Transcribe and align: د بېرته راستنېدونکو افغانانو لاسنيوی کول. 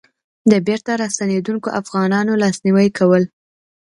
د 0.51 0.53
بېرته 0.67 0.91
راستنېدونکو 1.01 1.67
افغانانو 1.81 2.39
لاسنيوی 2.41 2.87
کول. 2.97 3.23